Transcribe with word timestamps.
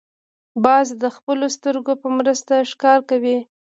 باز 0.63 0.87
د 1.03 1.03
خپلو 1.15 1.45
سترګو 1.55 1.93
په 2.01 2.07
مرسته 2.17 2.53
ښکار 2.71 2.99
کوي 3.09 3.37